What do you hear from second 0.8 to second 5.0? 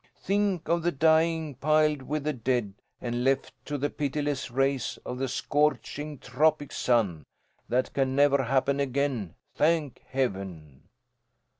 the dying piled with the dead and left to the pitiless rays